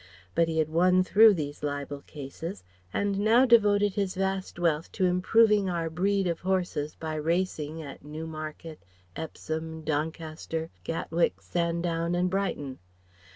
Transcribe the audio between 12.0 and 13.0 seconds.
and Brighton.